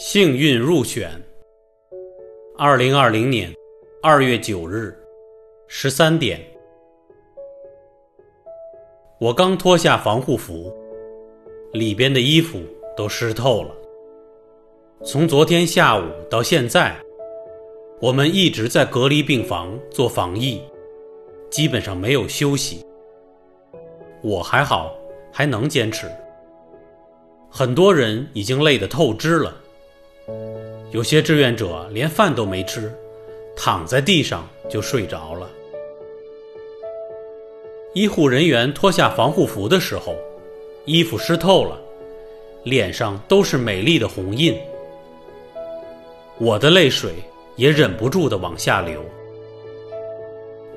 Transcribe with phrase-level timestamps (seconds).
[0.00, 1.10] 幸运入选。
[2.56, 3.52] 二零二零年
[4.00, 4.96] 二月九日
[5.66, 6.40] 十三点，
[9.18, 10.72] 我刚脱下防护服，
[11.72, 12.60] 里边的衣服
[12.96, 13.74] 都湿透了。
[15.02, 16.96] 从昨天下午到现在，
[18.00, 20.62] 我们一直在隔离病房做防疫，
[21.50, 22.86] 基本上没有休息。
[24.22, 24.96] 我还好，
[25.32, 26.06] 还能坚持。
[27.50, 29.52] 很多人已经累得透支了。
[30.90, 32.90] 有些志愿者连饭都没吃，
[33.54, 35.50] 躺在地上就睡着了。
[37.94, 40.14] 医护人员脱下防护服的时候，
[40.86, 41.78] 衣服湿透了，
[42.62, 44.56] 脸上都是美丽的红印。
[46.38, 47.12] 我的泪水
[47.56, 49.04] 也忍不住的往下流。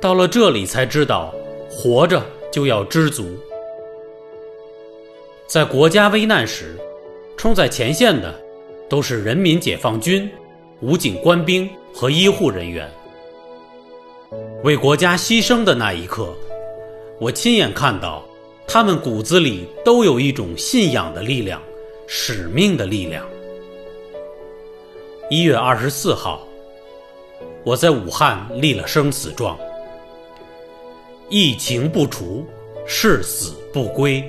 [0.01, 1.33] 到了这里才知道，
[1.69, 3.37] 活着就要知足。
[5.47, 6.75] 在国家危难时，
[7.37, 8.40] 冲在前线的。
[8.91, 10.29] 都是人民解放军、
[10.81, 12.91] 武警官兵和医护人员
[14.65, 16.35] 为国家牺牲的那一刻，
[17.17, 18.21] 我亲眼看到，
[18.67, 21.61] 他们骨子里都有一种信仰的力量、
[22.05, 23.25] 使命的力量。
[25.29, 26.45] 一月二十四号，
[27.63, 29.57] 我在武汉立了生死状：
[31.29, 32.45] 疫情不除，
[32.85, 34.21] 誓死不归。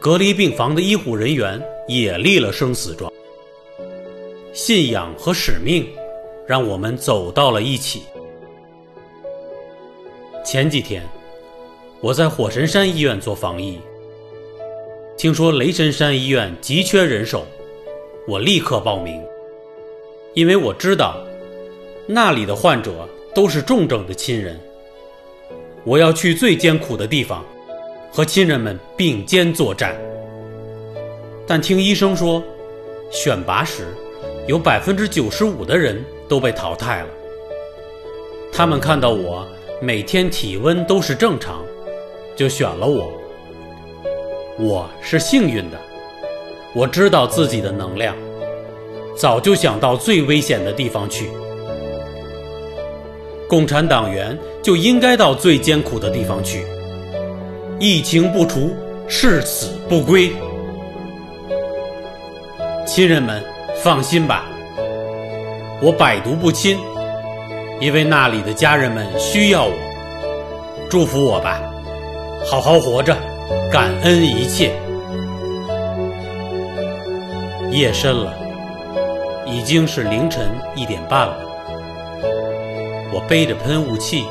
[0.00, 1.62] 隔离病房的医护人员。
[1.90, 3.12] 也立了生死状。
[4.52, 5.84] 信仰和使命，
[6.46, 8.02] 让我们走到了一起。
[10.44, 11.02] 前几天，
[12.00, 13.80] 我在火神山医院做防疫，
[15.16, 17.44] 听说雷神山医院急缺人手，
[18.28, 19.20] 我立刻报名，
[20.34, 21.16] 因为我知道
[22.06, 24.60] 那里的患者都是重症的亲人，
[25.82, 27.44] 我要去最艰苦的地方，
[28.12, 29.94] 和亲人们并肩作战。
[31.46, 32.42] 但听医生说，
[33.10, 33.88] 选拔时
[34.46, 37.08] 有百分之九十五的人都被淘汰了。
[38.52, 39.46] 他们看到我
[39.80, 41.64] 每天体温都是正常，
[42.36, 43.10] 就选了我。
[44.58, 45.78] 我是幸运的，
[46.74, 48.14] 我知道自己的能量，
[49.16, 51.30] 早就想到最危险的地方去。
[53.48, 56.64] 共产党员就应该到最艰苦的地方去。
[57.82, 58.76] 疫情不除，
[59.08, 60.30] 誓死不归。
[62.86, 63.42] 亲人们，
[63.82, 64.44] 放心吧，
[65.80, 66.78] 我百毒不侵，
[67.80, 69.72] 因为那里的家人们需要我。
[70.90, 71.58] 祝福我吧，
[72.44, 73.16] 好好活着，
[73.72, 74.72] 感恩一切。
[77.70, 78.34] 夜深了，
[79.46, 81.34] 已经是凌晨一点半了。
[83.10, 84.26] 我背着喷雾器，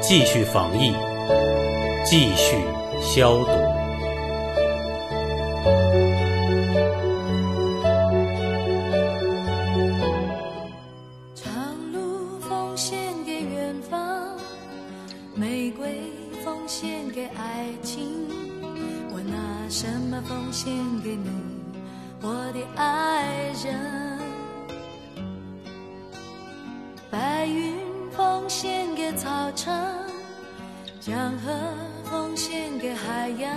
[0.00, 0.92] 继续防疫，
[2.04, 2.56] 继续
[3.00, 3.50] 消毒。
[11.34, 14.36] 长路奉献给远方
[15.34, 16.00] 玫瑰
[16.44, 18.26] 奉献给爱情
[19.12, 20.72] 我拿什么奉献
[21.02, 21.30] 给你
[22.22, 24.18] 我的爱人
[27.10, 27.74] 白云
[28.10, 30.09] 奉献给草场。
[31.00, 31.50] 江河
[32.04, 33.50] 奉献给海洋。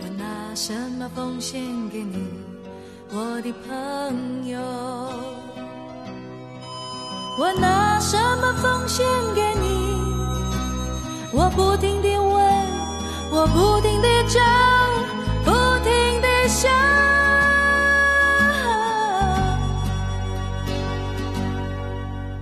[0.00, 2.26] 我拿什么奉献给你，
[3.12, 4.58] 我的朋友？
[7.38, 9.94] 我拿什么奉献给你？
[11.32, 12.66] 我不停地问，
[13.30, 14.87] 我不停地找。